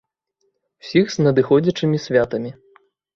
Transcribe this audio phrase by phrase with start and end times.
[0.83, 2.51] Усіх з надыходзячымі святамі!